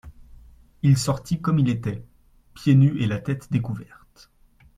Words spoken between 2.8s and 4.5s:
et la tête découverte.